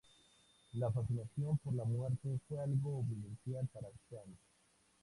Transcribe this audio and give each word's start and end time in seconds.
La 0.73 0.89
fascinación 0.91 1.59
por 1.59 1.75
la 1.75 1.83
muerte 1.85 2.39
fue 2.49 2.59
algo 2.59 3.03
vivencial 3.03 3.67
para 3.71 3.89
Sáenz. 4.09 4.39